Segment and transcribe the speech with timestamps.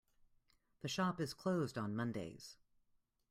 [0.81, 2.57] The shop is closed on Mondays.